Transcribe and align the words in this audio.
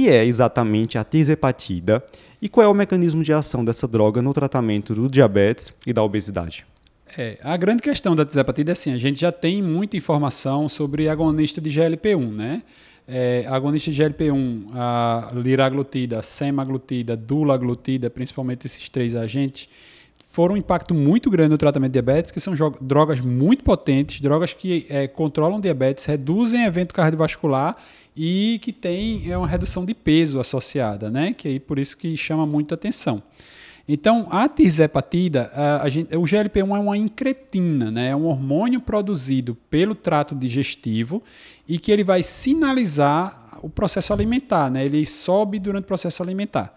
que 0.00 0.08
é 0.08 0.24
exatamente 0.24 0.96
a 0.96 1.04
tirzepatida 1.04 2.02
e 2.40 2.48
qual 2.48 2.64
é 2.64 2.68
o 2.70 2.72
mecanismo 2.72 3.22
de 3.22 3.34
ação 3.34 3.62
dessa 3.62 3.86
droga 3.86 4.22
no 4.22 4.32
tratamento 4.32 4.94
do 4.94 5.10
diabetes 5.10 5.74
e 5.86 5.92
da 5.92 6.02
obesidade? 6.02 6.64
É, 7.18 7.36
a 7.42 7.54
grande 7.54 7.82
questão 7.82 8.14
da 8.14 8.24
tirzepatida 8.24 8.70
é 8.70 8.72
assim, 8.72 8.94
a 8.94 8.96
gente 8.96 9.20
já 9.20 9.30
tem 9.30 9.62
muita 9.62 9.98
informação 9.98 10.70
sobre 10.70 11.06
agonista 11.06 11.60
de 11.60 11.68
GLP-1, 11.68 12.32
né? 12.32 12.62
É, 13.06 13.44
agonista 13.46 13.90
de 13.90 14.02
GLP-1, 14.02 14.68
a 14.72 15.32
liraglutida, 15.34 16.22
semaglutida, 16.22 17.14
dulaglutida, 17.14 18.08
principalmente 18.08 18.66
esses 18.66 18.88
três 18.88 19.14
agentes, 19.14 19.68
foram 20.30 20.54
um 20.54 20.56
impacto 20.56 20.94
muito 20.94 21.28
grande 21.28 21.50
no 21.50 21.58
tratamento 21.58 21.90
de 21.90 21.94
diabetes, 21.94 22.30
que 22.30 22.38
são 22.38 22.54
drogas 22.80 23.20
muito 23.20 23.64
potentes, 23.64 24.20
drogas 24.20 24.54
que 24.54 24.86
é, 24.88 25.08
controlam 25.08 25.60
diabetes, 25.60 26.04
reduzem 26.04 26.64
evento 26.64 26.94
cardiovascular 26.94 27.76
e 28.16 28.60
que 28.62 28.72
tem 28.72 29.28
é, 29.28 29.36
uma 29.36 29.48
redução 29.48 29.84
de 29.84 29.92
peso 29.92 30.38
associada, 30.38 31.10
né? 31.10 31.34
Que 31.36 31.48
aí 31.48 31.58
por 31.58 31.80
isso 31.80 31.98
que 31.98 32.16
chama 32.16 32.46
muita 32.46 32.76
atenção. 32.76 33.20
Então, 33.88 34.28
a 34.30 34.48
tirzepatida, 34.48 35.50
a, 35.52 35.82
a 35.82 35.88
gente, 35.88 36.16
o 36.16 36.22
GLP-1 36.22 36.76
é 36.76 36.78
uma 36.78 36.96
incretina, 36.96 37.90
né? 37.90 38.10
é 38.10 38.16
um 38.16 38.26
hormônio 38.26 38.80
produzido 38.80 39.56
pelo 39.68 39.96
trato 39.96 40.32
digestivo 40.32 41.20
e 41.68 41.76
que 41.76 41.90
ele 41.90 42.04
vai 42.04 42.22
sinalizar 42.22 43.58
o 43.62 43.68
processo 43.68 44.12
alimentar, 44.12 44.70
né? 44.70 44.84
ele 44.84 45.04
sobe 45.04 45.58
durante 45.58 45.82
o 45.82 45.88
processo 45.88 46.22
alimentar. 46.22 46.72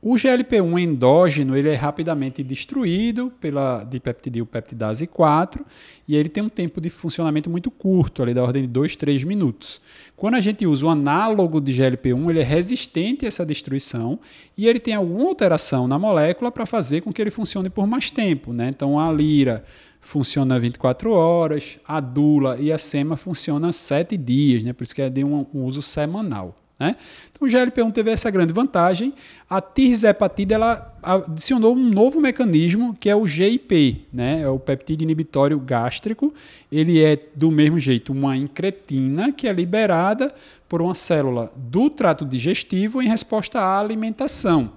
O 0.00 0.14
GLP-1 0.14 0.80
endógeno 0.80 1.56
ele 1.56 1.70
é 1.70 1.74
rapidamente 1.74 2.40
destruído 2.44 3.32
pela 3.40 3.82
dipeptidilpeptidase 3.82 5.08
4 5.08 5.66
e 6.06 6.14
ele 6.14 6.28
tem 6.28 6.40
um 6.40 6.48
tempo 6.48 6.80
de 6.80 6.88
funcionamento 6.88 7.50
muito 7.50 7.68
curto, 7.68 8.22
ali 8.22 8.32
da 8.32 8.44
ordem 8.44 8.62
de 8.62 8.68
2, 8.68 8.94
3 8.94 9.24
minutos. 9.24 9.80
Quando 10.16 10.36
a 10.36 10.40
gente 10.40 10.64
usa 10.64 10.86
o 10.86 10.88
análogo 10.88 11.60
de 11.60 11.72
GLP-1, 11.72 12.30
ele 12.30 12.38
é 12.38 12.44
resistente 12.44 13.24
a 13.24 13.28
essa 13.28 13.44
destruição 13.44 14.20
e 14.56 14.68
ele 14.68 14.78
tem 14.78 14.94
alguma 14.94 15.30
alteração 15.30 15.88
na 15.88 15.98
molécula 15.98 16.52
para 16.52 16.64
fazer 16.64 17.00
com 17.00 17.12
que 17.12 17.20
ele 17.20 17.32
funcione 17.32 17.68
por 17.68 17.84
mais 17.84 18.08
tempo. 18.08 18.52
Né? 18.52 18.68
Então 18.68 19.00
a 19.00 19.12
lira 19.12 19.64
funciona 20.00 20.60
24 20.60 21.10
horas, 21.10 21.80
a 21.84 21.98
dula 21.98 22.56
e 22.56 22.72
a 22.72 22.78
sema 22.78 23.16
funcionam 23.16 23.72
7 23.72 24.16
dias, 24.16 24.62
né? 24.62 24.72
por 24.72 24.84
isso 24.84 24.94
que 24.94 25.02
é 25.02 25.10
de 25.10 25.24
um 25.24 25.44
uso 25.54 25.82
semanal. 25.82 26.54
Né? 26.78 26.94
Então 27.32 27.46
o 27.46 27.50
GLP-1 27.50 27.92
teve 27.92 28.10
essa 28.10 28.30
grande 28.30 28.52
vantagem. 28.52 29.12
A 29.50 29.60
tirzepatida 29.60 30.54
ela 30.54 30.96
adicionou 31.02 31.74
um 31.74 31.90
novo 31.90 32.20
mecanismo 32.20 32.94
que 32.94 33.10
é 33.10 33.16
o 33.16 33.26
GIP, 33.26 34.06
né? 34.12 34.42
é 34.42 34.48
o 34.48 34.58
peptídeo 34.58 35.04
inibitório 35.04 35.58
gástrico. 35.58 36.32
Ele 36.70 37.02
é 37.02 37.18
do 37.34 37.50
mesmo 37.50 37.78
jeito 37.80 38.12
uma 38.12 38.36
incretina 38.36 39.32
que 39.32 39.48
é 39.48 39.52
liberada 39.52 40.32
por 40.68 40.80
uma 40.80 40.94
célula 40.94 41.52
do 41.56 41.90
trato 41.90 42.24
digestivo 42.24 43.02
em 43.02 43.08
resposta 43.08 43.58
à 43.58 43.80
alimentação 43.80 44.72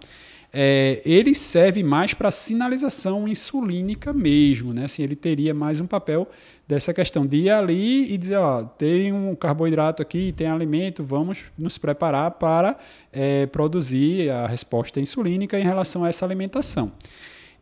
é, 0.54 1.02
ele 1.06 1.34
serve 1.34 1.82
mais 1.82 2.14
para 2.14 2.30
sinalização 2.30 3.28
insulínica 3.28 4.12
mesmo, 4.12 4.74
né? 4.74 4.86
Assim, 4.86 5.02
ele 5.02 5.16
teria 5.16 5.54
mais 5.54 5.80
um 5.80 5.88
papel 5.88 6.28
dessa 6.68 6.94
questão 6.94 7.26
de 7.26 7.38
ir 7.38 7.50
ali 7.50 8.14
e 8.14 8.18
dizer, 8.18 8.38
ó, 8.38 8.64
tem 8.64 9.14
um 9.14 9.34
carboidrato 9.34 10.02
aqui, 10.02 10.34
tem 10.34 10.48
alimento, 10.48 11.04
vamos 11.04 11.46
nos 11.58 11.78
preparar 11.78 12.32
para 12.32 12.78
é, 13.14 13.46
produzir 13.46 14.30
a 14.30 14.46
resposta 14.46 15.00
insulínica 15.00 15.58
em 15.58 15.64
relação 15.64 16.04
a 16.04 16.10
essa 16.10 16.26
alimentação. 16.26 16.92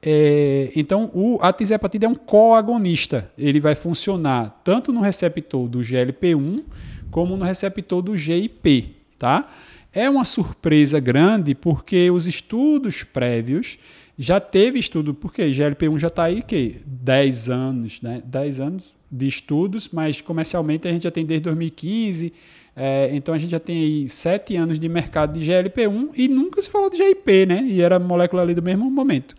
É, 0.01 0.71
então, 0.75 1.11
o, 1.13 1.37
a 1.41 1.53
tisepatida 1.53 2.07
é 2.07 2.09
um 2.09 2.15
coagonista. 2.15 3.29
Ele 3.37 3.59
vai 3.59 3.75
funcionar 3.75 4.61
tanto 4.63 4.91
no 4.91 5.01
receptor 5.01 5.67
do 5.67 5.79
GLP-1 5.79 6.63
como 7.11 7.35
no 7.35 7.43
receptor 7.43 8.01
do 8.01 8.15
GIP, 8.15 8.95
tá? 9.17 9.49
É 9.91 10.09
uma 10.09 10.23
surpresa 10.23 10.99
grande 10.99 11.55
porque 11.55 12.11
os 12.11 12.27
estudos 12.27 13.03
prévios 13.03 13.77
já 14.17 14.39
teve 14.39 14.77
estudo, 14.77 15.13
porque 15.13 15.49
GLP-1 15.49 15.97
já 15.97 16.07
está 16.07 16.25
aí 16.25 16.41
que 16.41 16.81
10 16.85 17.49
anos, 17.49 18.01
né? 18.01 18.21
10 18.23 18.59
anos 18.59 18.95
de 19.11 19.27
estudos, 19.27 19.89
mas 19.91 20.21
comercialmente 20.21 20.87
a 20.87 20.91
gente 20.91 21.03
já 21.03 21.11
tem 21.11 21.25
desde 21.25 21.45
2015, 21.45 22.31
é, 22.75 23.09
então 23.13 23.33
a 23.33 23.37
gente 23.37 23.49
já 23.49 23.59
tem 23.59 23.77
aí 23.77 24.07
7 24.07 24.55
anos 24.57 24.77
de 24.77 24.87
mercado 24.87 25.39
de 25.39 25.45
GLP-1 25.45 26.11
e 26.15 26.27
nunca 26.27 26.61
se 26.61 26.69
falou 26.69 26.89
de 26.89 26.97
GIP, 26.97 27.47
né? 27.47 27.63
E 27.65 27.81
era 27.81 27.97
molécula 27.97 28.43
ali 28.43 28.53
do 28.53 28.61
mesmo 28.61 28.91
momento. 28.91 29.35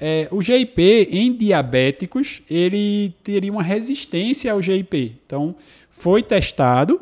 É, 0.00 0.26
o 0.30 0.40
GIP 0.40 1.08
em 1.10 1.32
diabéticos, 1.32 2.42
ele 2.50 3.14
teria 3.22 3.52
uma 3.52 3.62
resistência 3.62 4.52
ao 4.52 4.62
GIP. 4.62 5.16
Então, 5.26 5.54
foi 5.90 6.22
testado, 6.22 7.00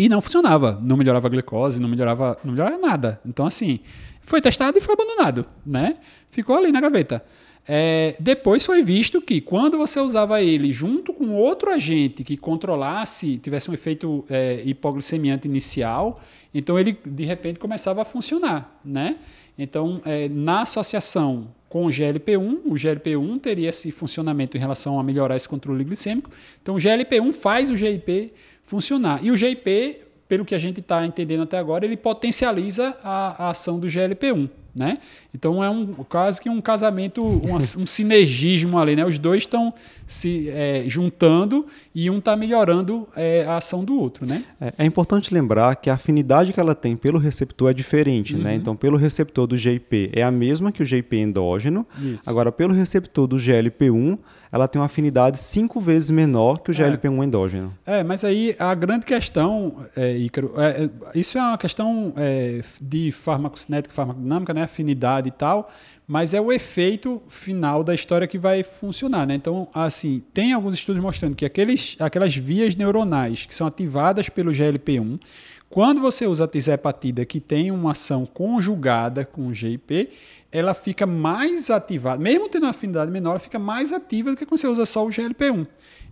e 0.00 0.08
não 0.08 0.22
funcionava. 0.22 0.80
Não 0.82 0.96
melhorava 0.96 1.26
a 1.26 1.30
glicose, 1.30 1.78
não 1.78 1.86
melhorava, 1.86 2.38
não 2.42 2.54
melhorava 2.54 2.78
nada. 2.78 3.20
Então, 3.26 3.44
assim, 3.44 3.80
foi 4.22 4.40
testado 4.40 4.78
e 4.78 4.80
foi 4.80 4.94
abandonado, 4.94 5.44
né? 5.64 5.98
Ficou 6.30 6.56
ali 6.56 6.72
na 6.72 6.80
gaveta. 6.80 7.22
É, 7.68 8.16
depois 8.18 8.64
foi 8.64 8.82
visto 8.82 9.20
que 9.20 9.42
quando 9.42 9.76
você 9.76 10.00
usava 10.00 10.40
ele 10.40 10.72
junto 10.72 11.12
com 11.12 11.34
outro 11.34 11.70
agente 11.70 12.24
que 12.24 12.34
controlasse, 12.34 13.36
tivesse 13.36 13.70
um 13.70 13.74
efeito 13.74 14.24
é, 14.30 14.62
hipoglicemiante 14.64 15.46
inicial, 15.46 16.18
então 16.54 16.78
ele 16.78 16.98
de 17.04 17.24
repente 17.24 17.58
começava 17.58 18.00
a 18.00 18.04
funcionar, 18.04 18.80
né? 18.82 19.18
Então, 19.58 20.00
é, 20.06 20.30
na 20.30 20.62
associação 20.62 21.48
com 21.70 21.86
o 21.86 21.88
GLP-1, 21.88 22.62
o 22.64 22.74
GLP-1 22.74 23.40
teria 23.40 23.68
esse 23.68 23.92
funcionamento 23.92 24.56
em 24.56 24.60
relação 24.60 24.98
a 24.98 25.04
melhorar 25.04 25.36
esse 25.36 25.48
controle 25.48 25.84
glicêmico. 25.84 26.28
Então, 26.60 26.74
o 26.74 26.78
GLP-1 26.78 27.32
faz 27.32 27.70
o 27.70 27.76
GIP 27.76 28.32
funcionar. 28.60 29.24
E 29.24 29.30
o 29.30 29.36
GIP, 29.36 29.98
pelo 30.26 30.44
que 30.44 30.52
a 30.52 30.58
gente 30.58 30.80
está 30.80 31.06
entendendo 31.06 31.44
até 31.44 31.56
agora, 31.56 31.84
ele 31.84 31.96
potencializa 31.96 32.98
a, 33.04 33.44
a 33.44 33.50
ação 33.50 33.78
do 33.78 33.86
GLP-1. 33.86 34.50
Né? 34.74 34.98
Então 35.34 35.62
é 35.64 35.68
um 35.68 35.86
quase 36.08 36.40
que 36.40 36.48
um 36.48 36.60
casamento, 36.60 37.24
um, 37.24 37.56
um 37.56 37.86
sinergismo 37.86 38.78
ali, 38.78 38.94
né? 38.94 39.04
Os 39.04 39.18
dois 39.18 39.42
estão 39.42 39.74
se 40.06 40.48
é, 40.48 40.84
juntando 40.86 41.66
e 41.94 42.08
um 42.08 42.18
está 42.18 42.36
melhorando 42.36 43.08
é, 43.16 43.44
a 43.44 43.56
ação 43.56 43.84
do 43.84 43.98
outro, 43.98 44.24
né? 44.26 44.44
É, 44.60 44.72
é, 44.78 44.84
importante 44.84 45.34
lembrar 45.34 45.74
que 45.76 45.90
a 45.90 45.94
afinidade 45.94 46.52
que 46.52 46.60
ela 46.60 46.74
tem 46.74 46.96
pelo 46.96 47.18
receptor 47.18 47.70
é 47.70 47.74
diferente, 47.74 48.34
né? 48.34 48.38
uhum. 48.38 48.44
né? 48.44 48.54
Então 48.54 48.76
pelo 48.76 48.96
receptor 48.96 49.46
do 49.46 49.56
GIP 49.56 50.10
é 50.12 50.22
a 50.22 50.30
mesma 50.30 50.70
que 50.70 50.82
o 50.82 50.86
GIP 50.86 51.16
endógeno. 51.16 51.86
Isso. 52.00 52.28
Agora 52.30 52.52
pelo 52.52 52.72
receptor 52.72 53.26
do 53.26 53.36
GLP-1 53.36 54.18
ela 54.52 54.66
tem 54.66 54.80
uma 54.80 54.86
afinidade 54.86 55.38
cinco 55.38 55.80
vezes 55.80 56.10
menor 56.10 56.58
que 56.58 56.70
o 56.70 56.74
GLP-1 56.74 57.22
é. 57.22 57.24
endógeno. 57.24 57.78
É, 57.86 58.02
mas 58.02 58.24
aí 58.24 58.56
a 58.58 58.74
grande 58.74 59.06
questão, 59.06 59.84
é, 59.96 60.16
Ícaro, 60.16 60.54
é, 60.56 60.84
é, 60.84 61.18
isso 61.18 61.38
é 61.38 61.40
uma 61.40 61.58
questão 61.58 62.12
é, 62.16 62.62
de 62.80 63.12
farmacocinética, 63.12 63.94
farmacodinâmica, 63.94 64.52
né, 64.52 64.62
afinidade 64.62 65.28
e 65.28 65.32
tal, 65.32 65.70
mas 66.06 66.34
é 66.34 66.40
o 66.40 66.50
efeito 66.50 67.22
final 67.28 67.84
da 67.84 67.94
história 67.94 68.26
que 68.26 68.36
vai 68.36 68.64
funcionar, 68.64 69.24
né? 69.28 69.34
Então, 69.36 69.68
assim, 69.72 70.20
tem 70.34 70.52
alguns 70.52 70.74
estudos 70.74 71.00
mostrando 71.00 71.36
que 71.36 71.44
aqueles, 71.44 71.96
aquelas 72.00 72.34
vias 72.34 72.74
neuronais 72.74 73.46
que 73.46 73.54
são 73.54 73.64
ativadas 73.64 74.28
pelo 74.28 74.50
GLP-1, 74.50 75.20
quando 75.70 76.00
você 76.00 76.26
usa 76.26 76.44
a 76.44 76.48
tisepatida, 76.48 77.24
que 77.24 77.38
tem 77.38 77.70
uma 77.70 77.92
ação 77.92 78.26
conjugada 78.26 79.24
com 79.24 79.46
o 79.46 79.54
GIP, 79.54 80.10
ela 80.50 80.74
fica 80.74 81.06
mais 81.06 81.70
ativada, 81.70 82.20
mesmo 82.20 82.48
tendo 82.48 82.64
uma 82.64 82.70
afinidade 82.70 83.08
menor, 83.08 83.30
ela 83.30 83.38
fica 83.38 83.58
mais 83.58 83.92
ativa 83.92 84.32
do 84.32 84.36
que 84.36 84.44
quando 84.44 84.60
você 84.60 84.66
usa 84.66 84.84
só 84.84 85.06
o 85.06 85.08
GLP-1. 85.08 85.64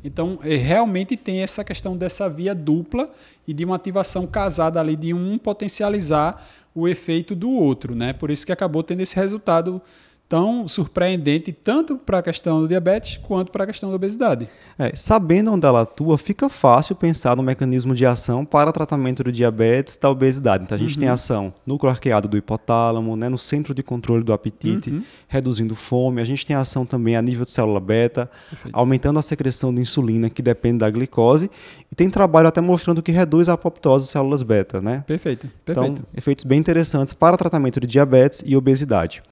Então, 0.05 0.39
é, 0.45 0.55
realmente 0.55 1.17
tem 1.17 1.41
essa 1.41 1.65
questão 1.65 1.97
dessa 1.97 2.29
via 2.29 2.55
dupla 2.55 3.11
e 3.49 3.53
de 3.53 3.65
uma 3.65 3.75
ativação 3.75 4.29
casada 4.29 4.79
ali 4.79 4.95
de 4.95 5.13
um 5.13 5.37
potencializar 5.37 6.47
o 6.73 6.87
efeito 6.87 7.35
do 7.35 7.51
outro, 7.51 7.97
né? 7.97 8.13
Por 8.13 8.31
isso 8.31 8.47
que 8.47 8.53
acabou 8.53 8.85
tendo 8.85 9.01
esse 9.01 9.17
resultado 9.17 9.83
tão 10.29 10.69
surpreendente 10.69 11.53
tanto 11.53 11.97
para 11.97 12.19
a 12.19 12.23
questão 12.23 12.61
do 12.61 12.69
diabetes 12.69 13.17
quanto 13.17 13.51
para 13.51 13.65
a 13.65 13.67
questão 13.67 13.89
da 13.89 13.97
obesidade. 13.97 14.47
É, 14.79 14.93
sabendo 14.95 15.51
onde 15.53 15.67
ela 15.67 15.81
atua, 15.81 16.19
fica 16.19 16.49
fácil 16.49 16.95
pensar 16.95 17.35
no 17.35 17.43
mecanismo 17.43 17.95
de 17.95 18.05
ação 18.05 18.45
para 18.45 18.71
tratamento 18.71 19.25
do 19.25 19.33
diabetes 19.33 19.95
e 19.95 20.01
da 20.01 20.11
obesidade. 20.11 20.65
Então 20.65 20.77
a 20.77 20.79
gente 20.79 20.95
uhum. 20.95 21.01
tem 21.01 21.09
ação 21.09 21.55
no 21.67 21.79
arqueado 21.89 22.29
do 22.29 22.37
hipotálamo, 22.37 23.17
né, 23.17 23.29
no 23.29 23.39
centro 23.39 23.73
de 23.73 23.83
controle 23.83 24.23
do 24.23 24.33
apetite, 24.33 24.91
uhum. 24.91 25.03
reduzindo 25.27 25.75
fome. 25.75 26.21
A 26.21 26.25
gente 26.25 26.45
tem 26.45 26.55
ação 26.55 26.85
também 26.85 27.17
a 27.17 27.23
nível 27.23 27.47
de 27.47 27.51
célula 27.51 27.81
beta, 27.81 28.31
Perfeito. 28.51 28.77
aumentando 28.77 29.19
a 29.19 29.23
secreção 29.23 29.75
de 29.75 29.81
insulina 29.81 30.29
que 30.29 30.43
depende 30.43 30.79
da 30.79 30.91
glicose. 30.91 31.51
E 31.91 31.95
tem 31.95 32.11
trabalho 32.11 32.49
até 32.49 32.61
mostrando 32.61 33.03
que 33.03 33.11
reduz 33.11 33.49
a 33.49 33.55
apoptose 33.55 34.07
de 34.07 34.13
células 34.13 34.43
beta, 34.43 34.83
né? 34.83 35.05
Perfeito. 35.07 35.49
Perfeito. 35.65 35.93
Então, 35.93 36.05
efeitos 36.15 36.45
bem 36.45 36.59
interessantes 36.59 37.15
para 37.15 37.37
tratamento 37.37 37.81
de 37.81 37.87
diabetes 37.87 38.43
e 38.45 38.55
obesidade. 38.55 39.23